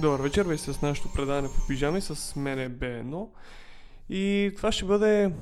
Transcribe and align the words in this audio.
Добър 0.00 0.20
вечер, 0.20 0.46
ви 0.46 0.58
с 0.58 0.82
нашето 0.82 1.12
предаване 1.12 1.48
по 1.48 1.66
пижами 1.68 2.00
с 2.00 2.36
мене 2.36 2.70
Б1. 2.70 3.28
И 4.08 4.52
това 4.56 4.72
ще 4.72 4.84
бъде 4.84 5.32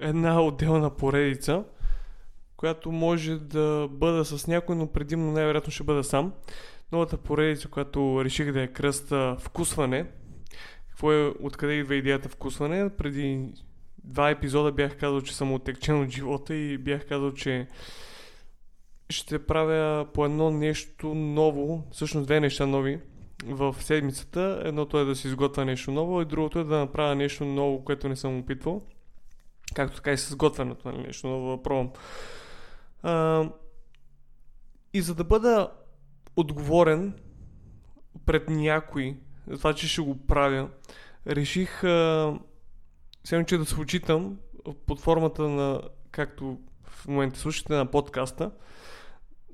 една 0.00 0.42
отделна 0.42 0.90
поредица, 0.90 1.64
която 2.56 2.92
може 2.92 3.38
да 3.38 3.88
бъда 3.90 4.24
с 4.24 4.46
някой, 4.46 4.76
но 4.76 4.86
предимно 4.86 5.32
най-вероятно 5.32 5.72
ще 5.72 5.84
бъда 5.84 6.04
сам. 6.04 6.32
Новата 6.92 7.16
поредица, 7.16 7.68
която 7.68 8.24
реших 8.24 8.52
да 8.52 8.62
е 8.62 8.68
кръста 8.68 9.36
вкусване. 9.40 10.06
Какво 10.88 11.12
е, 11.12 11.34
откъде 11.42 11.72
идва 11.72 11.94
идеята 11.94 12.28
вкусване? 12.28 12.90
Преди 12.96 13.52
два 14.04 14.30
епизода 14.30 14.72
бях 14.72 14.98
казал, 14.98 15.20
че 15.20 15.36
съм 15.36 15.52
отекчен 15.52 16.02
от 16.02 16.10
живота 16.10 16.54
и 16.54 16.78
бях 16.78 17.08
казал, 17.08 17.32
че 17.32 17.66
ще 19.10 19.46
правя 19.46 20.06
по 20.14 20.24
едно 20.24 20.50
нещо 20.50 21.14
ново, 21.14 21.88
всъщност 21.92 22.26
две 22.26 22.40
неща 22.40 22.66
нови 22.66 23.00
в 23.44 23.76
седмицата. 23.80 24.62
Едното 24.64 24.98
е 24.98 25.04
да 25.04 25.16
си 25.16 25.28
изготвя 25.28 25.64
нещо 25.64 25.90
ново 25.90 26.22
и 26.22 26.24
другото 26.24 26.58
е 26.58 26.64
да 26.64 26.78
направя 26.78 27.14
нещо 27.14 27.44
ново, 27.44 27.84
което 27.84 28.08
не 28.08 28.16
съм 28.16 28.38
опитвал. 28.38 28.82
Както 29.74 29.96
така 29.96 30.12
и 30.12 30.18
с 30.18 30.36
готвенето, 30.36 30.88
нали, 30.88 31.06
нещо 31.06 31.26
ново 31.26 31.56
да 31.56 31.62
пробвам. 31.62 31.90
А, 33.02 33.44
и 34.94 35.02
за 35.02 35.14
да 35.14 35.24
бъда 35.24 35.70
отговорен 36.36 37.14
пред 38.26 38.48
някой 38.48 39.16
за 39.46 39.58
това, 39.58 39.74
че 39.74 39.88
ще 39.88 40.00
го 40.00 40.26
правя, 40.26 40.68
реших 41.26 41.80
сега, 43.24 43.44
че 43.46 43.58
да 43.58 43.64
се 43.64 43.80
очитам 43.80 44.38
под 44.86 45.00
формата 45.00 45.48
на, 45.48 45.80
както 46.10 46.58
в 46.82 47.08
момента 47.08 47.38
слушате 47.38 47.74
на 47.74 47.86
подкаста, 47.86 48.50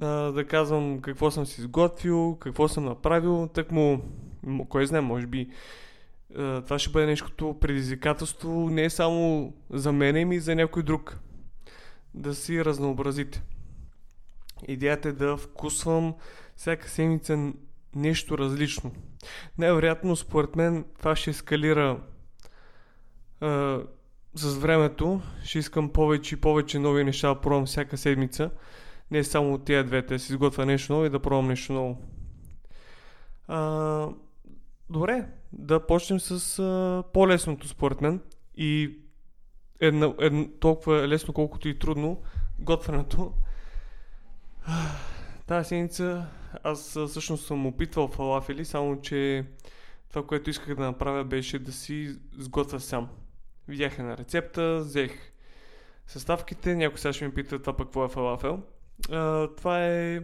а, 0.00 0.06
да 0.32 0.46
казвам 0.46 1.00
какво 1.00 1.30
съм 1.30 1.46
си 1.46 1.60
изготвил, 1.60 2.36
какво 2.40 2.68
съм 2.68 2.84
направил, 2.84 3.48
так 3.54 3.72
му, 3.72 4.02
кой 4.68 4.86
знае, 4.86 5.00
може 5.00 5.26
би 5.26 5.50
а, 6.36 6.62
това 6.62 6.78
ще 6.78 6.90
бъде 6.90 7.06
нещо 7.06 7.56
предизвикателство 7.60 8.70
не 8.70 8.90
само 8.90 9.52
за 9.70 9.92
мен, 9.92 10.32
и 10.32 10.40
за 10.40 10.54
някой 10.54 10.82
друг. 10.82 11.18
Да 12.14 12.34
си 12.34 12.64
разнообразите. 12.64 13.42
Идеята 14.68 15.08
е 15.08 15.12
да 15.12 15.36
вкусвам 15.36 16.14
всяка 16.56 16.88
седмица 16.88 17.52
нещо 17.94 18.38
различно. 18.38 18.92
Най-вероятно, 19.58 20.16
според 20.16 20.56
мен, 20.56 20.84
това 20.98 21.16
ще 21.16 21.30
ескалира 21.30 22.00
а, 23.40 23.80
с 24.34 24.56
времето. 24.56 25.20
Ще 25.44 25.58
искам 25.58 25.88
повече 25.88 26.34
и 26.34 26.40
повече 26.40 26.78
нови 26.78 27.04
неща 27.04 27.28
да 27.28 27.40
пробвам 27.40 27.66
всяка 27.66 27.96
седмица 27.96 28.50
не 29.10 29.24
само 29.24 29.54
от 29.54 29.64
тия 29.64 29.84
двете, 29.84 30.14
да 30.14 30.18
си 30.18 30.32
изготвя 30.32 30.66
нещо 30.66 30.92
ново 30.92 31.04
и 31.04 31.10
да 31.10 31.20
пробвам 31.20 31.48
нещо 31.48 31.72
ново. 31.72 32.02
А, 33.48 34.08
добре, 34.90 35.26
да 35.52 35.86
почнем 35.86 36.20
с 36.20 36.58
а, 36.58 37.02
по-лесното 37.12 37.68
според 37.68 38.00
мен 38.00 38.20
и 38.56 38.98
едно, 39.80 40.14
едно, 40.20 40.48
толкова 40.60 41.08
лесно, 41.08 41.34
колкото 41.34 41.68
и 41.68 41.78
трудно, 41.78 42.22
готвенето. 42.58 43.32
Тази 45.46 45.68
седмица 45.68 46.26
аз 46.62 46.98
всъщност 47.08 47.46
съм 47.46 47.66
опитвал 47.66 48.08
фалафели, 48.08 48.64
само 48.64 49.00
че 49.00 49.44
това, 50.08 50.26
което 50.26 50.50
исках 50.50 50.74
да 50.74 50.82
направя 50.82 51.24
беше 51.24 51.58
да 51.58 51.72
си 51.72 52.16
сготвя 52.38 52.80
сам. 52.80 53.08
Видях 53.68 53.98
една 53.98 54.16
рецепта, 54.16 54.78
взех 54.78 55.32
съставките, 56.06 56.74
някой 56.74 56.98
сега 56.98 57.12
ще 57.12 57.26
ми 57.26 57.34
пита 57.34 57.58
това 57.58 57.76
пък 57.76 57.86
какво 57.86 58.04
е 58.04 58.08
фалафел. 58.08 58.62
А, 59.10 59.48
това 59.56 59.86
е 59.86 60.20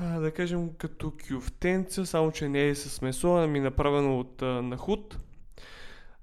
а, 0.00 0.20
да 0.20 0.30
кажем 0.30 0.74
като 0.78 1.12
кюфтенца, 1.28 2.06
само 2.06 2.32
че 2.32 2.48
не 2.48 2.68
е 2.68 2.74
с 2.74 3.02
месо, 3.02 3.36
ами 3.36 3.60
направено 3.60 4.20
от 4.20 4.42
а, 4.42 4.62
нахуд. 4.62 5.18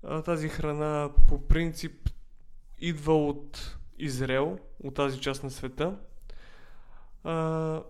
А, 0.03 0.21
тази 0.21 0.49
храна 0.49 1.09
по 1.27 1.47
принцип 1.47 2.09
идва 2.79 3.27
от 3.27 3.77
Израел, 3.99 4.59
от 4.83 4.93
тази 4.93 5.19
част 5.19 5.43
на 5.43 5.51
света. 5.51 5.95
А, 7.23 7.81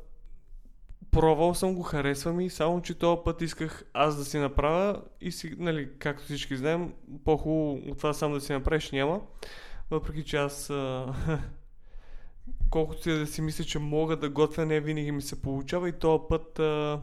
пробвал 1.11 1.53
съм 1.53 1.75
го, 1.75 1.81
харесва 1.81 2.33
ми, 2.33 2.49
само 2.49 2.81
че 2.81 2.93
този 2.93 3.21
път 3.25 3.41
исках 3.41 3.83
аз 3.93 4.17
да 4.17 4.25
си 4.25 4.37
направя 4.37 5.01
и 5.21 5.31
си, 5.31 5.55
нали, 5.57 5.89
както 5.99 6.23
всички 6.23 6.57
знаем, 6.57 6.93
по-хубаво 7.25 7.91
от 7.91 7.97
това 7.97 8.13
сам 8.13 8.33
да 8.33 8.41
си 8.41 8.53
направиш 8.53 8.91
няма. 8.91 9.21
Въпреки 9.91 10.23
че 10.23 10.37
аз 10.37 10.69
а, 10.69 11.13
колкото 12.69 13.09
и 13.09 13.19
да 13.19 13.27
си 13.27 13.41
мисля, 13.41 13.63
че 13.63 13.79
мога 13.79 14.17
да 14.17 14.29
готвя, 14.29 14.65
не 14.65 14.79
винаги 14.79 15.11
ми 15.11 15.21
се 15.21 15.41
получава 15.41 15.89
и 15.89 15.99
този 15.99 16.23
път 16.29 16.59
а, 16.59 17.01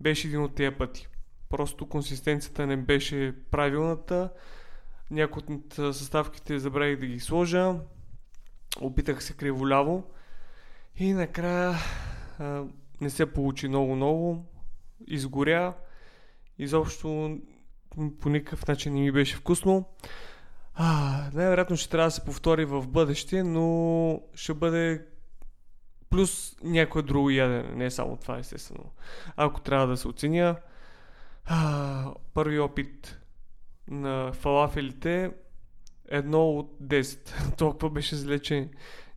беше 0.00 0.28
един 0.28 0.42
от 0.42 0.54
тези 0.54 0.76
пъти. 0.76 1.08
Просто 1.48 1.88
консистенцията 1.88 2.66
не 2.66 2.76
беше 2.76 3.34
правилната. 3.50 4.30
Някои 5.10 5.42
от 5.54 5.74
съставките 5.74 6.58
забравих 6.58 6.98
да 6.98 7.06
ги 7.06 7.20
сложа. 7.20 7.74
Опитах 8.80 9.22
се 9.22 9.32
криволяво. 9.32 10.04
И 10.96 11.12
накрая 11.12 11.74
а, 12.38 12.64
не 13.00 13.10
се 13.10 13.32
получи 13.32 13.68
много-много. 13.68 14.44
Изгоря. 15.06 15.74
Изобщо 16.58 17.38
по 18.20 18.28
никакъв 18.28 18.66
начин 18.66 18.94
не 18.94 19.00
ми 19.00 19.12
беше 19.12 19.36
вкусно. 19.36 19.84
Най-вероятно 21.34 21.76
ще 21.76 21.90
трябва 21.90 22.06
да 22.06 22.10
се 22.10 22.24
повтори 22.24 22.64
в 22.64 22.86
бъдеще, 22.88 23.42
но 23.42 24.20
ще 24.34 24.54
бъде 24.54 25.06
плюс 26.10 26.56
някое 26.62 27.02
друго 27.02 27.30
ядене, 27.30 27.74
не 27.74 27.90
само 27.90 28.16
това, 28.16 28.38
естествено. 28.38 28.84
Ако 29.36 29.60
трябва 29.60 29.86
да 29.86 29.96
се 29.96 30.08
оценя, 30.08 30.56
а, 31.44 32.14
първи 32.34 32.58
опит 32.58 33.20
на 33.88 34.32
фалафелите 34.32 35.30
едно 36.08 36.50
от 36.50 36.76
10. 36.82 37.56
Толкова 37.58 37.90
беше 37.90 38.16
зле, 38.16 38.38
че 38.38 38.68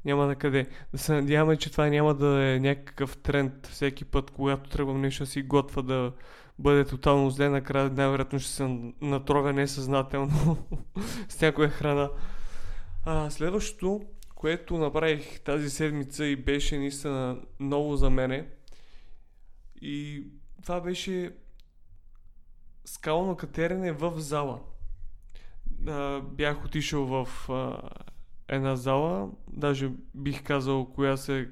няма 0.06 0.26
на 0.26 0.36
къде. 0.36 0.68
Да 0.94 0.98
се 0.98 1.14
надяваме, 1.14 1.58
че 1.58 1.72
това 1.72 1.88
няма 1.90 2.14
да 2.14 2.44
е 2.44 2.60
някакъв 2.60 3.18
тренд 3.18 3.68
всеки 3.68 4.06
път, 4.06 4.32
когато 4.32 4.70
тръгвам 4.70 5.02
нещо 5.02 5.24
да 5.24 5.30
си 5.30 5.42
готва 5.42 5.82
да 5.82 6.12
бъде 6.60 6.86
тотално 6.86 7.30
зле, 7.30 7.50
накрая 7.50 7.90
най-вероятно 7.90 8.40
ще 8.40 8.52
се 8.52 8.92
натровя 9.02 9.54
несъзнателно 9.54 10.58
с 11.30 11.42
някоя 11.42 11.70
храна. 11.70 12.10
А, 13.06 13.30
следващото, 13.30 14.02
което 14.36 14.78
направих 14.78 15.40
тази 15.40 15.70
седмица 15.70 16.26
и 16.26 16.36
беше 16.36 16.78
наистина 16.78 17.38
ново 17.60 17.96
за 17.96 18.10
мене, 18.10 18.48
и 19.82 20.24
това 20.62 20.82
беше 20.82 21.36
скално 22.86 23.36
катерене 23.36 23.92
в 23.92 24.14
зала. 24.18 24.60
А, 25.88 26.20
бях 26.20 26.66
отишъл 26.66 27.06
в 27.06 27.50
а, 27.50 27.82
една 28.48 28.76
зала, 28.76 29.30
даже 29.48 29.92
бих 30.16 30.44
казал 30.44 30.86
коя, 30.86 31.18
се, 31.18 31.50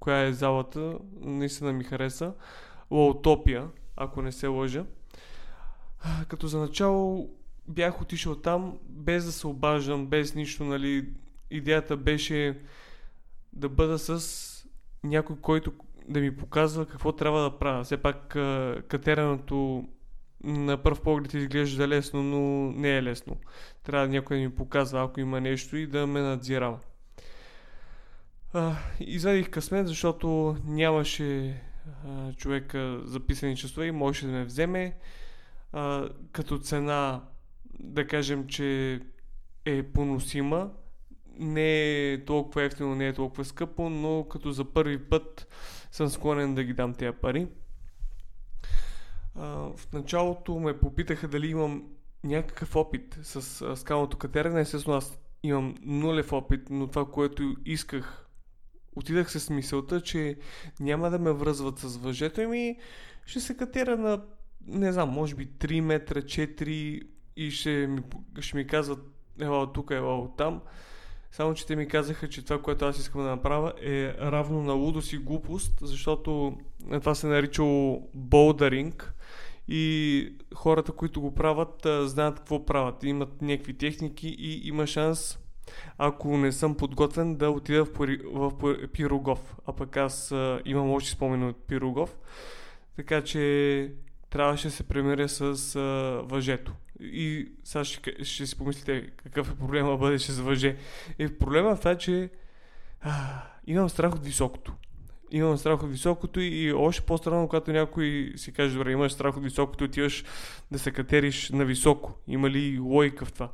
коя 0.00 0.22
е 0.22 0.32
залата, 0.32 0.98
наистина 1.20 1.72
ми 1.72 1.84
хареса. 1.84 2.34
Лаутопия, 2.90 3.68
ако 3.96 4.22
не 4.22 4.32
се 4.32 4.46
лъжа. 4.46 4.84
Като 6.28 6.46
за 6.46 6.58
начало 6.58 7.30
бях 7.68 8.02
отишъл 8.02 8.36
там, 8.36 8.78
без 8.88 9.24
да 9.24 9.32
се 9.32 9.46
обаждам, 9.46 10.06
без 10.06 10.34
нищо, 10.34 10.64
нали. 10.64 11.08
Идеята 11.50 11.96
беше 11.96 12.58
да 13.52 13.68
бъда 13.68 13.98
с 13.98 14.66
някой, 15.04 15.36
който 15.36 15.72
да 16.08 16.20
ми 16.20 16.36
показва 16.36 16.86
какво 16.86 17.12
трябва 17.12 17.42
да 17.42 17.58
правя. 17.58 17.84
Все 17.84 17.96
пак 17.96 18.28
катереното 18.88 19.88
на 20.44 20.82
първ 20.82 21.02
поглед 21.02 21.34
изглежда 21.34 21.88
лесно, 21.88 22.22
но 22.22 22.72
не 22.72 22.96
е 22.96 23.02
лесно. 23.02 23.36
Трябва 23.82 24.08
някой 24.08 24.36
да 24.36 24.42
ми 24.42 24.54
показва, 24.54 25.02
ако 25.02 25.20
има 25.20 25.40
нещо 25.40 25.76
и 25.76 25.86
да 25.86 26.06
ме 26.06 26.20
надзирава. 26.20 26.78
извадих 29.00 29.50
късмет, 29.50 29.88
защото 29.88 30.56
нямаше 30.64 31.60
човека 32.36 33.00
записани 33.04 33.56
часове 33.56 33.86
и 33.86 33.92
можеше 33.92 34.26
да 34.26 34.32
ме 34.32 34.44
вземе. 34.44 34.96
А, 35.72 36.08
като 36.32 36.58
цена, 36.58 37.24
да 37.80 38.06
кажем, 38.06 38.46
че 38.46 39.00
е 39.64 39.82
поносима. 39.82 40.70
Не 41.38 42.12
е 42.12 42.24
толкова 42.24 42.62
ефтино, 42.62 42.94
не 42.94 43.08
е 43.08 43.12
толкова 43.12 43.44
скъпо, 43.44 43.90
но 43.90 44.26
като 44.30 44.52
за 44.52 44.64
първи 44.64 44.98
път 44.98 45.46
съм 45.90 46.08
склонен 46.08 46.54
да 46.54 46.64
ги 46.64 46.72
дам 46.72 46.94
тези 46.94 47.16
пари. 47.22 47.48
А, 49.34 49.46
в 49.76 49.92
началото 49.92 50.58
ме 50.58 50.80
попитаха 50.80 51.28
дали 51.28 51.48
имам 51.48 51.84
някакъв 52.24 52.76
опит 52.76 53.18
с 53.22 53.62
а, 53.62 53.76
скалното 53.76 54.16
катерене. 54.16 54.60
Естествено, 54.60 54.96
аз 54.96 55.18
имам 55.42 55.74
нулев 55.82 56.32
опит, 56.32 56.70
но 56.70 56.86
това, 56.86 57.10
което 57.10 57.56
исках 57.64 58.29
отидах 58.96 59.30
с 59.32 59.50
мисълта, 59.50 60.00
че 60.00 60.36
няма 60.80 61.10
да 61.10 61.18
ме 61.18 61.32
връзват 61.32 61.78
с 61.78 61.96
въжето 61.96 62.48
ми, 62.48 62.78
ще 63.26 63.40
се 63.40 63.56
катера 63.56 63.96
на, 63.96 64.22
не 64.66 64.92
знам, 64.92 65.08
може 65.08 65.34
би 65.34 65.46
3 65.46 65.80
метра, 65.80 66.20
4 66.20 67.02
и 67.36 67.50
ще 67.50 67.70
ми, 67.70 68.02
ще 68.40 68.56
ми 68.56 68.66
казват 68.66 68.98
ела 69.40 69.62
от 69.62 69.72
тук, 69.72 69.90
ела 69.90 70.18
от 70.18 70.36
там. 70.36 70.60
Само, 71.32 71.54
че 71.54 71.66
те 71.66 71.76
ми 71.76 71.88
казаха, 71.88 72.28
че 72.28 72.44
това, 72.44 72.62
което 72.62 72.84
аз 72.84 72.98
искам 72.98 73.22
да 73.22 73.28
направя 73.28 73.72
е 73.82 74.14
равно 74.18 74.62
на 74.62 74.72
лудост 74.72 75.12
и 75.12 75.18
глупост, 75.18 75.78
защото 75.82 76.58
това 77.00 77.14
се 77.14 77.26
наричало 77.26 78.08
болдеринг 78.14 79.14
и 79.68 80.32
хората, 80.54 80.92
които 80.92 81.20
го 81.20 81.34
правят, 81.34 81.86
знаят 82.02 82.38
какво 82.38 82.66
правят. 82.66 83.04
Имат 83.04 83.42
някакви 83.42 83.78
техники 83.78 84.28
и 84.28 84.68
има 84.68 84.86
шанс, 84.86 85.38
ако 85.98 86.36
не 86.36 86.52
съм 86.52 86.74
подготвен, 86.74 87.36
да 87.36 87.50
отида 87.50 87.84
в, 87.84 87.88
в, 88.32 88.52
в 88.60 88.88
Пирогов. 88.88 89.56
А 89.66 89.72
пък 89.72 89.96
аз 89.96 90.34
имам 90.64 90.90
още 90.90 91.10
спомени 91.10 91.44
от 91.44 91.66
Пирогов. 91.66 92.16
Така 92.96 93.24
че 93.24 93.92
трябваше 94.30 94.68
да 94.68 94.74
се 94.74 94.82
премеря 94.82 95.28
с 95.28 95.76
а, 95.76 95.80
въжето. 96.24 96.72
И 97.00 97.48
сега 97.64 97.84
ще, 97.84 98.24
ще 98.24 98.46
си 98.46 98.58
помислите 98.58 99.10
какъв 99.16 99.52
е 99.52 99.56
проблема 99.56 99.96
бъдеше 99.96 100.32
с 100.32 100.40
въже. 100.40 100.76
Е, 101.18 101.28
проблема 101.28 101.72
е 101.72 101.76
това, 101.76 101.94
че 101.94 102.30
а, 103.00 103.42
имам 103.66 103.88
страх 103.88 104.14
от 104.14 104.24
високото. 104.24 104.72
Имам 105.30 105.58
страх 105.58 105.82
от 105.82 105.90
високото 105.90 106.40
и 106.40 106.72
още 106.72 107.02
по-странно, 107.02 107.48
когато 107.48 107.72
някой 107.72 108.32
си 108.36 108.52
каже, 108.52 108.74
добре, 108.74 108.92
имаш 108.92 109.12
страх 109.12 109.36
от 109.36 109.42
високото, 109.42 109.84
отиваш 109.84 110.24
да 110.70 110.78
се 110.78 110.90
катериш 110.90 111.50
на 111.50 111.64
високо. 111.64 112.14
Има 112.28 112.50
ли 112.50 112.78
логика 112.78 113.24
в 113.24 113.32
това? 113.32 113.48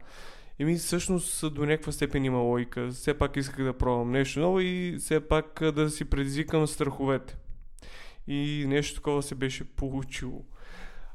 Еми, 0.59 0.75
всъщност 0.75 1.55
до 1.55 1.67
някаква 1.67 1.93
степен 1.93 2.25
има 2.25 2.39
логика. 2.39 2.89
Все 2.89 3.19
пак 3.19 3.37
исках 3.37 3.65
да 3.65 3.79
пробвам 3.79 4.11
нещо 4.11 4.41
ново 4.41 4.61
и 4.61 4.97
все 5.01 5.29
пак 5.29 5.61
да 5.75 5.91
си 5.91 6.05
предизвикам 6.05 6.67
страховете. 6.67 7.37
И 8.27 8.65
нещо 8.69 8.95
такова 8.95 9.23
се 9.23 9.35
беше 9.35 9.65
получило. 9.65 10.45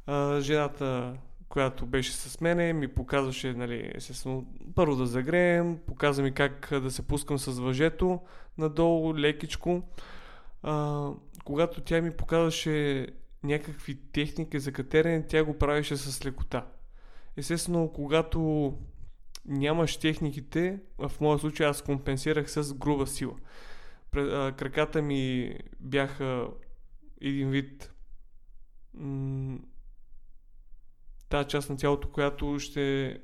А, 0.06 0.42
жената 0.42 1.18
която 1.52 1.86
беше 1.86 2.14
с 2.14 2.42
мене, 2.42 2.74
ми 2.74 2.88
показваше, 2.88 3.54
нали, 3.54 3.92
естествено, 3.96 4.46
първо 4.76 4.96
да 4.96 5.06
загреем, 5.06 5.80
показа 5.88 6.24
ми 6.24 6.32
как 6.32 6.70
да 6.72 6.92
се 6.92 7.08
пускам 7.08 7.38
с 7.38 7.60
въжето 7.60 8.20
надолу, 8.58 9.16
лекичко. 9.16 9.82
А, 10.64 11.08
когато 11.44 11.82
тя 11.82 12.02
ми 12.02 12.12
показваше 12.12 13.08
някакви 13.44 13.96
техники 13.96 14.60
за 14.60 14.72
катерене, 14.72 15.26
тя 15.28 15.44
го 15.44 15.58
правеше 15.58 15.98
с 15.98 16.26
лекота. 16.26 16.66
Естествено, 17.38 17.92
когато 17.94 18.74
нямаш 19.46 19.98
техниките, 19.98 20.80
в 20.98 21.12
моя 21.22 21.40
случай 21.40 21.68
аз 21.68 21.82
компенсирах 21.82 22.52
с 22.52 22.74
груба 22.74 23.08
сила. 23.08 23.36
Краката 24.58 25.02
ми 25.02 25.56
бяха 25.80 26.48
един 27.22 27.50
вид 27.50 27.94
м- 28.94 29.60
част 31.48 31.70
на 31.70 31.78
тялото, 31.78 32.10
която 32.10 32.60
ще 32.60 33.18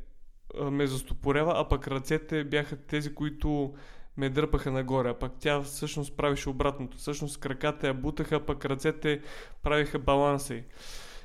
ме 0.72 0.88
застопорява, 0.88 1.54
а 1.56 1.68
пък 1.68 1.88
ръцете 1.88 2.44
бяха 2.44 2.75
тези, 2.75 3.16
които 3.16 3.74
ме 4.18 4.30
дърпаха 4.30 4.72
нагоре, 4.72 5.10
а 5.10 5.19
пък 5.19 5.31
тя 5.40 5.62
всъщност 5.62 6.18
правише 6.18 6.50
обратното. 6.50 6.98
Всъщност 6.98 7.40
краката 7.40 7.88
я 7.88 7.94
бутаха, 7.94 8.46
пък 8.46 8.66
ръцете 8.66 9.22
правиха 9.64 10.00
баланса 10.00 10.56
й. 10.56 10.64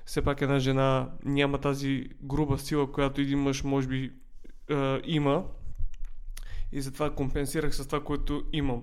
Все 0.05 0.23
пак 0.23 0.41
една 0.41 0.59
жена 0.59 1.11
няма 1.25 1.59
тази 1.59 2.09
груба 2.23 2.59
сила, 2.59 2.93
която 2.93 3.21
един 3.21 3.39
мъж 3.39 3.65
може 3.65 3.89
би 3.89 4.13
е, 4.73 5.01
има. 5.05 5.45
И 6.73 6.83
затова 6.83 7.15
компенсирах 7.15 7.75
с 7.75 7.87
това, 7.87 8.05
което 8.05 8.45
имам. 8.53 8.83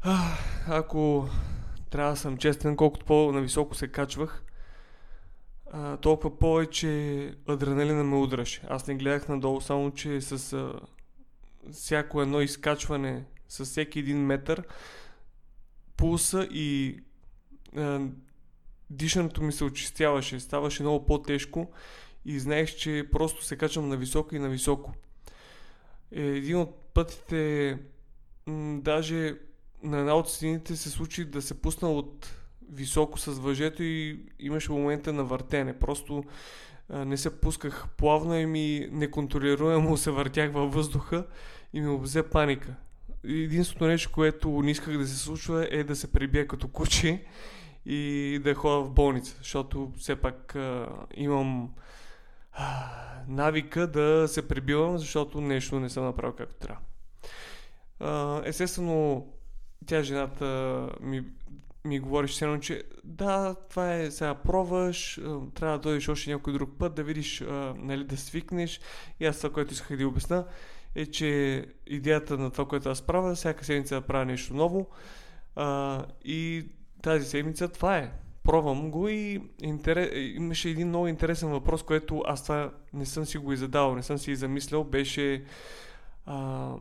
А, 0.00 0.36
ако 0.66 1.28
трябва 1.90 2.12
да 2.12 2.16
съм 2.16 2.36
честен, 2.36 2.76
колкото 2.76 3.06
по-нависоко 3.06 3.74
се 3.74 3.88
качвах, 3.88 4.44
а, 5.72 5.96
толкова 5.96 6.38
повече 6.38 7.34
адреналина 7.48 8.04
ме 8.04 8.16
удръше. 8.16 8.62
Аз 8.68 8.86
не 8.86 8.94
гледах 8.94 9.28
надолу, 9.28 9.60
само 9.60 9.90
че 9.90 10.20
с 10.20 10.52
а, 10.52 10.72
всяко 11.72 12.22
едно 12.22 12.40
изкачване, 12.40 13.24
с 13.48 13.64
всеки 13.64 13.98
един 13.98 14.26
метър, 14.26 14.62
пулса 15.96 16.48
и 16.50 16.98
а, 17.76 18.00
дишането 18.90 19.42
ми 19.42 19.52
се 19.52 19.64
очистяваше, 19.64 20.40
ставаше 20.40 20.82
много 20.82 21.06
по-тежко 21.06 21.70
и 22.24 22.40
знаех, 22.40 22.76
че 22.76 23.08
просто 23.12 23.44
се 23.44 23.56
качвам 23.56 23.88
на 23.88 23.96
високо 23.96 24.34
и 24.34 24.38
на 24.38 24.48
високо. 24.48 24.92
Е, 26.12 26.22
един 26.22 26.56
от 26.56 26.76
пътите, 26.94 27.78
м- 28.46 28.80
даже 28.80 29.34
на 29.82 29.98
една 29.98 30.14
от 30.14 30.28
стените 30.28 30.76
се 30.76 30.90
случи 30.90 31.24
да 31.24 31.42
се 31.42 31.60
пусна 31.60 31.92
от 31.92 32.34
високо 32.72 33.18
с 33.18 33.32
въжето 33.32 33.82
и 33.82 34.20
имаше 34.38 34.72
момента 34.72 35.12
на 35.12 35.24
въртене. 35.24 35.78
Просто 35.78 36.24
а, 36.88 37.04
не 37.04 37.16
се 37.16 37.40
пусках 37.40 37.88
плавно 37.96 38.38
и 38.38 38.46
ми 38.46 38.88
неконтролируемо 38.90 39.96
се 39.96 40.10
въртях 40.10 40.52
във 40.52 40.74
въздуха 40.74 41.26
и 41.72 41.80
ми 41.80 41.88
обзе 41.88 42.22
паника. 42.22 42.74
Единственото 43.24 43.86
нещо, 43.86 44.10
което 44.12 44.48
не 44.50 44.70
исках 44.70 44.98
да 44.98 45.06
се 45.06 45.16
случва 45.16 45.68
е 45.70 45.84
да 45.84 45.96
се 45.96 46.12
прибия 46.12 46.48
като 46.48 46.68
куче 46.68 47.24
и 47.86 48.40
да 48.44 48.54
ходя 48.54 48.84
в 48.84 48.90
болница, 48.90 49.34
защото 49.38 49.92
все 49.98 50.16
пак 50.16 50.56
а, 50.56 50.88
имам 51.14 51.70
навика 53.28 53.86
да 53.86 54.28
се 54.28 54.48
прибивам, 54.48 54.98
защото 54.98 55.40
нещо 55.40 55.80
не 55.80 55.90
съм 55.90 56.04
направил 56.04 56.36
както 56.36 56.54
трябва. 56.54 56.82
Естествено, 58.44 59.26
тя 59.86 60.02
жената 60.02 60.88
ми 61.00 61.24
ми 61.84 62.00
говориш 62.00 62.42
едно, 62.42 62.58
че 62.58 62.82
да, 63.04 63.54
това 63.70 63.94
е 63.94 64.10
сега 64.10 64.34
пробваш, 64.34 65.20
трябва 65.54 65.78
да 65.78 65.82
дойдеш 65.82 66.08
още 66.08 66.30
някой 66.30 66.52
друг 66.52 66.70
път, 66.78 66.94
да 66.94 67.02
видиш, 67.02 67.44
нали, 67.76 68.04
да 68.04 68.16
свикнеш. 68.16 68.80
И 69.20 69.26
аз 69.26 69.36
това, 69.36 69.50
което 69.50 69.72
исках 69.72 69.96
да 69.96 70.08
обясна, 70.08 70.46
е, 70.94 71.06
че 71.06 71.64
идеята 71.86 72.38
на 72.38 72.50
това, 72.50 72.68
което 72.68 72.88
аз 72.88 73.02
правя, 73.02 73.34
всяка 73.34 73.64
седмица 73.64 73.94
да 73.94 74.00
правя 74.00 74.24
нещо 74.24 74.54
ново. 74.54 74.90
И 76.24 76.66
тази 77.02 77.26
седмица 77.26 77.68
това 77.68 77.98
е. 77.98 78.12
Пробвам 78.44 78.90
го 78.90 79.08
и 79.08 79.40
интерес... 79.62 80.10
имаше 80.36 80.68
един 80.68 80.88
много 80.88 81.08
интересен 81.08 81.50
въпрос, 81.50 81.82
който 81.82 82.22
аз 82.26 82.42
това 82.42 82.70
не 82.92 83.06
съм 83.06 83.26
си 83.26 83.38
го 83.38 83.52
и 83.52 83.56
задавал, 83.56 83.94
не 83.94 84.02
съм 84.02 84.18
си 84.18 84.30
и 84.30 84.36
замислял. 84.36 84.84
Беше... 84.84 85.44
А, 86.26 86.74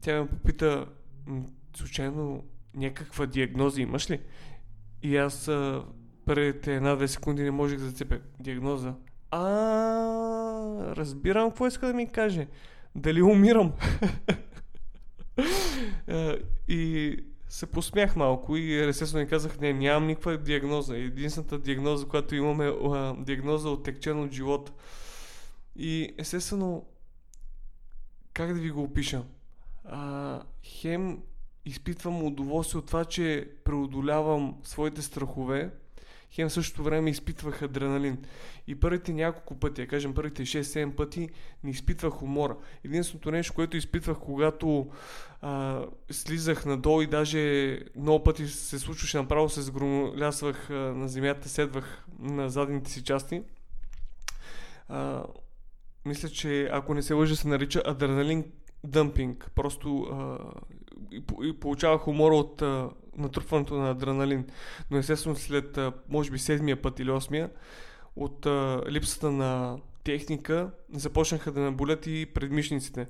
тя 0.00 0.20
ме 0.20 0.28
попита, 0.28 0.86
случайно 1.76 2.44
някаква 2.74 3.26
диагноза 3.26 3.80
имаш 3.80 4.10
ли? 4.10 4.20
И 5.02 5.16
аз 5.16 5.48
а, 5.48 5.84
една-две 6.66 7.08
секунди 7.08 7.42
не 7.42 7.50
можех 7.50 7.78
да 7.78 7.84
зацепя 7.84 8.18
диагноза. 8.40 8.94
А, 9.30 9.40
разбирам 10.96 11.50
какво 11.50 11.66
иска 11.66 11.86
да 11.86 11.94
ми 11.94 12.06
каже. 12.06 12.46
Дали 12.94 13.22
умирам? 13.22 13.72
и 16.68 17.16
се 17.50 17.66
посмях 17.66 18.16
малко 18.16 18.56
и 18.56 18.88
естествено 18.88 19.28
казах, 19.28 19.60
не, 19.60 19.72
нямам 19.72 20.06
никаква 20.06 20.38
диагноза. 20.38 20.96
Единствената 20.96 21.58
диагноза, 21.58 22.06
която 22.06 22.34
имаме 22.34 22.66
е 22.66 23.24
диагноза 23.24 23.68
оттекчен 23.68 24.22
от 24.22 24.32
живота. 24.32 24.72
И 25.76 26.14
естествено, 26.18 26.86
как 28.32 28.54
да 28.54 28.60
ви 28.60 28.70
го 28.70 28.82
опиша? 28.82 29.22
А, 29.84 30.42
хем 30.64 31.22
изпитвам 31.64 32.22
удоволствие 32.22 32.78
от 32.78 32.86
това, 32.86 33.04
че 33.04 33.50
преодолявам 33.64 34.58
своите 34.62 35.02
страхове, 35.02 35.70
хем 36.32 36.48
в 36.48 36.52
същото 36.52 36.82
време 36.82 37.10
изпитвах 37.10 37.62
адреналин. 37.62 38.18
И 38.66 38.80
първите 38.80 39.12
няколко 39.12 39.54
пъти, 39.54 39.80
я 39.80 39.86
кажем 39.86 40.14
първите 40.14 40.42
6-7 40.42 40.94
пъти, 40.94 41.28
не 41.64 41.70
изпитвах 41.70 42.22
умора. 42.22 42.56
Единственото 42.84 43.30
нещо, 43.30 43.54
което 43.54 43.76
изпитвах, 43.76 44.18
когато 44.18 44.90
а, 45.42 45.84
слизах 46.10 46.66
надолу 46.66 47.02
и 47.02 47.06
даже 47.06 47.78
много 47.96 48.24
пъти 48.24 48.48
се 48.48 48.78
случваше 48.78 49.18
направо, 49.18 49.48
се 49.48 49.62
сгромолясвах 49.62 50.68
на 50.70 51.08
земята, 51.08 51.48
седвах 51.48 52.04
на 52.18 52.50
задните 52.50 52.90
си 52.90 53.04
части. 53.04 53.42
А, 54.88 55.24
мисля, 56.04 56.28
че 56.28 56.68
ако 56.72 56.94
не 56.94 57.02
се 57.02 57.14
лъжа, 57.14 57.36
се 57.36 57.48
нарича 57.48 57.82
адреналин 57.86 58.44
дъмпинг. 58.84 59.50
Просто 59.54 60.02
а, 60.02 60.38
и, 61.12 61.22
и 61.42 61.52
получавах 61.52 62.08
умора 62.08 62.34
от 62.34 62.62
а, 62.62 62.90
натрупването 63.16 63.74
на 63.74 63.90
адреналин. 63.90 64.46
Но 64.90 64.98
естествено 64.98 65.36
след, 65.36 65.78
може 66.08 66.30
би, 66.30 66.38
седмия 66.38 66.82
път 66.82 67.00
или 67.00 67.10
осмия, 67.10 67.50
от 68.16 68.46
а, 68.46 68.82
липсата 68.90 69.30
на 69.30 69.78
техника, 70.04 70.70
започнаха 70.92 71.52
да 71.52 71.60
ме 71.60 71.70
болят 71.70 72.06
и 72.06 72.26
предмишниците. 72.34 73.08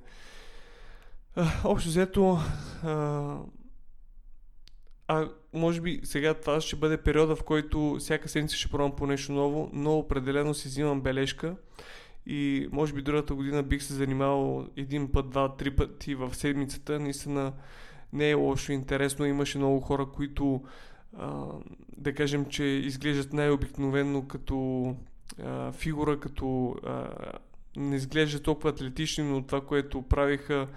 А, 1.37 1.51
общо 1.65 1.89
взето, 1.89 2.39
а, 2.83 3.37
а 5.09 5.29
може 5.53 5.81
би 5.81 6.01
сега 6.05 6.35
това 6.35 6.61
ще 6.61 6.77
бъде 6.77 6.97
периода, 6.97 7.37
в 7.37 7.43
който 7.43 7.97
всяка 7.99 8.29
седмица 8.29 8.57
ще 8.57 8.69
пробвам 8.69 8.97
по 8.97 9.07
нещо 9.07 9.33
ново, 9.33 9.71
но 9.73 9.99
определено 9.99 10.55
си 10.55 10.69
взимам 10.69 11.01
бележка 11.01 11.57
и 12.27 12.69
може 12.73 12.93
би 12.93 13.03
другата 13.03 13.35
година 13.35 13.63
бих 13.63 13.83
се 13.83 13.95
занимавал 13.95 14.67
един 14.77 15.13
път, 15.13 15.31
два, 15.31 15.57
три 15.57 15.71
пъти 15.71 16.15
в 16.15 16.35
седмицата. 16.35 17.01
Наистина 17.01 17.53
не 18.13 18.31
е 18.31 18.35
лошо, 18.35 18.73
интересно. 18.73 19.27
Имаше 19.27 19.59
много 19.59 19.81
хора, 19.81 20.07
които 20.07 20.63
а, 21.19 21.45
да 21.97 22.15
кажем, 22.15 22.45
че 22.45 22.65
изглеждат 22.65 23.33
най-обикновено 23.33 24.29
като 24.29 24.97
а, 25.43 25.73
фигура, 25.73 26.21
като 26.21 26.77
а, 26.87 27.09
не 27.77 27.97
изглежда 27.97 28.43
толкова 28.43 28.71
атлетични, 28.71 29.25
но 29.25 29.47
това, 29.47 29.61
което 29.61 30.03
правиха 30.03 30.69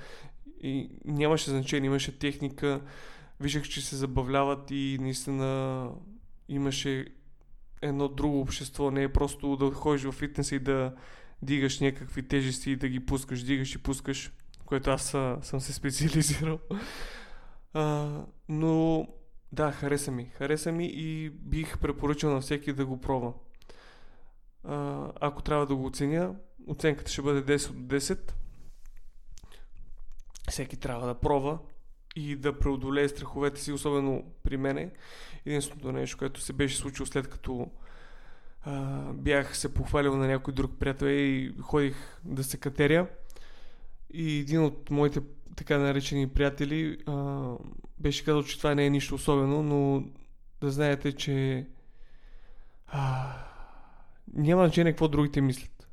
и 0.61 0.89
нямаше 1.05 1.49
значение, 1.49 1.87
имаше 1.87 2.19
техника, 2.19 2.81
виждах, 3.39 3.63
че 3.63 3.81
се 3.81 3.95
забавляват 3.95 4.71
и 4.71 4.97
наистина 5.01 5.89
имаше 6.49 7.05
едно 7.81 8.07
друго 8.07 8.39
общество. 8.39 8.91
Не 8.91 9.03
е 9.03 9.13
просто 9.13 9.55
да 9.55 9.71
ходиш 9.71 10.03
в 10.03 10.11
фитнес 10.11 10.51
и 10.51 10.59
да 10.59 10.93
дигаш 11.41 11.79
някакви 11.79 12.27
тежести 12.27 12.71
и 12.71 12.75
да 12.75 12.87
ги 12.87 13.05
пускаш, 13.05 13.43
дигаш 13.43 13.75
и 13.75 13.77
пускаш, 13.77 14.31
което 14.65 14.91
аз 14.91 15.09
съм 15.41 15.61
се 15.61 15.73
специализирал. 15.73 16.59
А, 17.73 18.21
но 18.49 19.07
да, 19.51 19.71
хареса 19.71 20.11
ми. 20.11 20.25
Хареса 20.25 20.71
ми 20.71 20.85
и 20.85 21.29
бих 21.29 21.79
препоръчал 21.79 22.33
на 22.33 22.41
всеки 22.41 22.73
да 22.73 22.85
го 22.85 23.01
пробва. 23.01 23.33
А, 24.63 25.07
ако 25.21 25.41
трябва 25.41 25.65
да 25.65 25.75
го 25.75 25.85
оценя, 25.85 26.35
оценката 26.67 27.11
ще 27.11 27.21
бъде 27.21 27.57
10 27.57 27.69
от 27.69 27.75
10. 27.75 28.31
Всеки 30.49 30.77
трябва 30.77 31.07
да 31.07 31.15
пробва 31.15 31.59
и 32.15 32.35
да 32.35 32.59
преодолее 32.59 33.09
страховете 33.09 33.61
си, 33.61 33.71
особено 33.71 34.23
при 34.43 34.57
мене. 34.57 34.91
Единственото 35.45 35.91
нещо, 35.91 36.17
което 36.17 36.41
се 36.41 36.53
беше 36.53 36.77
случило 36.77 37.05
след 37.05 37.27
като 37.27 37.71
а, 38.61 39.03
бях 39.13 39.57
се 39.57 39.73
похвалил 39.73 40.17
на 40.17 40.27
някой 40.27 40.53
друг 40.53 40.71
приятел 40.79 41.05
и 41.05 41.55
ходих 41.61 41.95
да 42.23 42.43
се 42.43 42.57
катеря. 42.57 43.07
И 44.13 44.39
един 44.39 44.63
от 44.63 44.89
моите 44.89 45.21
така 45.55 45.77
наречени 45.77 46.27
приятели 46.27 46.97
а, 47.05 47.43
беше 47.99 48.25
казал, 48.25 48.43
че 48.43 48.57
това 48.57 48.75
не 48.75 48.85
е 48.85 48.89
нищо 48.89 49.15
особено, 49.15 49.63
но 49.63 50.03
да 50.61 50.71
знаете, 50.71 51.11
че 51.11 51.67
а, 52.87 53.31
няма 54.33 54.63
значение 54.63 54.91
какво 54.91 55.07
другите 55.07 55.41
мислят. 55.41 55.87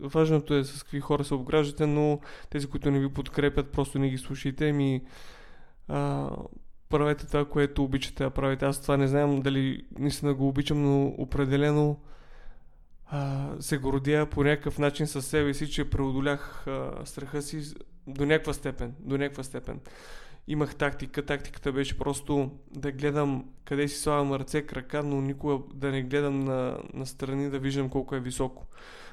Важното 0.00 0.54
е 0.54 0.64
с 0.64 0.82
какви 0.82 1.00
хора 1.00 1.24
се 1.24 1.34
обграждате, 1.34 1.86
но 1.86 2.20
тези, 2.50 2.66
които 2.66 2.90
не 2.90 3.00
ви 3.00 3.08
подкрепят, 3.08 3.72
просто 3.72 3.98
не 3.98 4.10
ги 4.10 4.18
слушайте. 4.18 4.72
Ми, 4.72 5.02
а, 5.88 6.30
правете 6.88 7.26
това, 7.26 7.44
което 7.44 7.84
обичате 7.84 8.24
да 8.24 8.30
правите. 8.30 8.64
Аз 8.64 8.82
това 8.82 8.96
не 8.96 9.08
знам 9.08 9.42
дали 9.42 9.86
наистина 9.98 10.34
го 10.34 10.48
обичам, 10.48 10.82
но 10.82 11.06
определено 11.06 12.00
се 13.60 13.78
гордя 13.78 14.26
по 14.30 14.44
някакъв 14.44 14.78
начин 14.78 15.06
със 15.06 15.26
себе 15.26 15.54
си, 15.54 15.70
че 15.70 15.90
преодолях 15.90 16.66
а, 16.66 16.92
страха 17.04 17.42
си 17.42 17.74
до 18.06 18.26
някаква 18.26 18.52
степен. 18.52 18.94
До 19.00 19.18
някаква 19.18 19.42
степен. 19.42 19.80
Имах 20.48 20.74
тактика. 20.74 21.26
Тактиката 21.26 21.72
беше 21.72 21.98
просто 21.98 22.50
да 22.70 22.92
гледам 22.92 23.44
къде 23.64 23.88
си 23.88 24.00
слагам 24.00 24.32
ръце, 24.32 24.62
крака, 24.62 25.02
но 25.02 25.20
никога 25.20 25.58
да 25.74 25.90
не 25.90 26.02
гледам 26.02 26.40
на, 26.40 26.78
на 26.94 27.06
страни 27.06 27.50
да 27.50 27.58
виждам 27.58 27.88
колко 27.88 28.14
е 28.14 28.20
високо. 28.20 28.66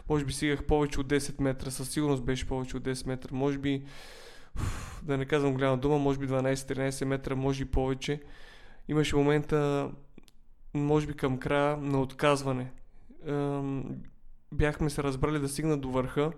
Може 0.10 0.25
би 0.25 0.34
стигах 0.34 0.63
повече 0.63 1.00
от 1.00 1.08
10 1.08 1.42
метра, 1.42 1.72
със 1.72 1.89
сигурност 1.89 2.24
беше 2.24 2.48
повече 2.48 2.77
от 2.77 2.84
10 2.84 3.08
метра. 3.08 3.36
Може 3.36 3.58
би 3.58 3.84
да 5.04 5.18
не 5.18 5.25
казвам 5.25 5.54
голяма 5.54 5.77
дума, 5.77 5.98
може 5.98 6.20
би 6.20 6.27
12-13 6.27 7.06
метра, 7.06 7.36
може 7.36 7.63
и 7.63 7.66
повече. 7.66 8.22
Имаше 8.88 9.16
момента, 9.16 9.92
може 10.74 11.08
би 11.08 11.13
към 11.13 11.38
края 11.38 11.77
на 11.77 12.01
отказване. 12.01 12.72
Бяхме 14.52 14.90
се 14.90 15.04
разбрали 15.04 15.40
да 15.40 15.50
стигна 15.50 15.78
до 15.78 15.90
върха, 15.92 16.32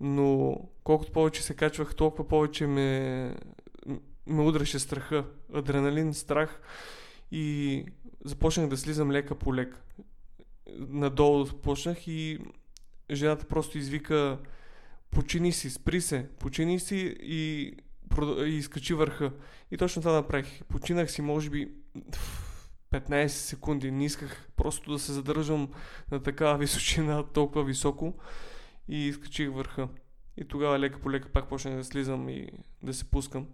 но 0.00 0.56
колкото 0.84 1.12
повече 1.12 1.42
се 1.42 1.54
качвах, 1.54 1.94
толкова 1.94 2.28
повече 2.28 2.66
ме, 2.66 3.34
ме 4.26 4.42
удреше 4.42 4.78
страха. 4.78 5.24
Адреналин, 5.54 6.14
страх 6.14 6.60
и 7.32 7.84
започнах 8.24 8.68
да 8.68 8.76
слизам 8.76 9.10
лека 9.10 9.34
по 9.34 9.54
лека. 9.54 9.80
Надолу 10.78 11.44
започнах 11.44 12.08
и 12.08 12.38
жената 13.10 13.46
просто 13.46 13.78
извика 13.78 14.38
почини 15.10 15.52
си, 15.52 15.70
спри 15.70 16.00
се, 16.00 16.28
почини 16.38 16.80
си 16.80 17.16
и, 17.22 17.74
и 18.38 18.56
изкачи 18.56 18.94
върха. 18.94 19.32
И 19.70 19.76
точно 19.76 20.02
това 20.02 20.14
направих. 20.14 20.64
Починах 20.64 21.10
си, 21.10 21.22
може 21.22 21.50
би, 21.50 21.72
15 22.90 23.26
секунди. 23.26 23.90
Не 23.90 24.04
исках 24.04 24.48
просто 24.56 24.92
да 24.92 24.98
се 24.98 25.12
задържам 25.12 25.68
на 26.10 26.22
такава 26.22 26.58
височина, 26.58 27.22
толкова 27.22 27.64
високо. 27.64 28.14
И 28.88 29.06
изкачих 29.06 29.50
върха. 29.50 29.88
И 30.36 30.44
тогава 30.44 30.78
лека 30.78 31.00
по 31.00 31.10
лека 31.10 31.28
пак 31.28 31.48
почнах 31.48 31.76
да 31.76 31.84
слизам 31.84 32.28
и 32.28 32.48
да 32.82 32.94
се 32.94 33.10
пускам. 33.10 33.46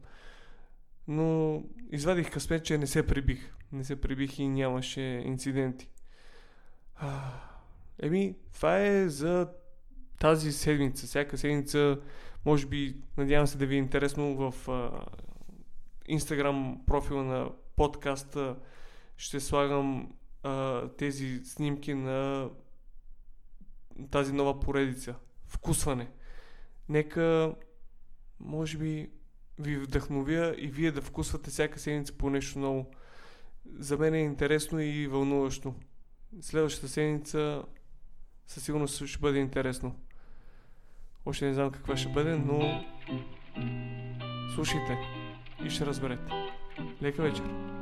Но 1.09 1.63
извадих 1.93 2.33
късмет, 2.33 2.65
че 2.65 2.79
не 2.79 2.87
се 2.87 3.07
прибих. 3.07 3.53
Не 3.73 3.85
се 3.85 4.01
прибих 4.01 4.39
и 4.39 4.49
нямаше 4.49 5.01
инциденти. 5.01 5.89
Еми, 8.03 8.35
това 8.55 8.79
е 8.81 9.09
за 9.09 9.49
тази 10.21 10.53
седмица, 10.53 11.07
всяка 11.07 11.39
седмица, 11.39 11.99
може 12.45 12.67
би, 12.67 12.97
надявам 13.17 13.47
се 13.47 13.59
да 13.59 13.67
ви 13.67 13.75
е 13.75 13.79
интересно 13.79 14.37
в 14.37 14.69
Инстаграм 16.07 16.81
профила 16.87 17.25
на 17.25 17.51
подкаста 17.77 18.57
ще 19.17 19.41
слагам 19.41 20.13
а, 20.43 20.89
тези 20.89 21.41
снимки 21.45 21.95
на 21.95 22.49
тази 24.11 24.33
нова 24.33 24.61
поредица. 24.61 25.15
Вкусване. 25.47 26.11
Нека, 26.89 27.55
може 28.41 28.79
би, 28.79 29.11
ви 29.59 29.79
вдъхновя 29.79 30.55
и 30.59 30.67
вие 30.67 30.93
да 30.93 31.03
вкусвате 31.03 31.51
всяка 31.51 31.79
седмица 31.79 32.13
по 32.13 32.31
нещо 32.31 32.59
ново. 32.59 32.91
За 33.79 33.99
мен 33.99 34.15
е 34.15 34.19
интересно 34.19 34.81
и 34.81 35.07
вълнуващо. 35.07 35.75
Следващата 36.41 36.89
седмица 36.89 37.63
със 38.47 38.65
сигурност 38.65 39.07
ще 39.07 39.19
бъде 39.19 39.39
интересно. 39.39 39.97
Още 41.27 41.47
не 41.47 41.55
знам 41.55 41.71
каква 41.71 41.97
ще 41.97 42.09
бъде, 42.09 42.37
но 42.37 42.85
слушайте 44.55 44.99
и 45.65 45.71
ще 45.71 45.87
разберете. 45.87 46.33
Лека 47.03 47.23
вечер! 47.23 47.76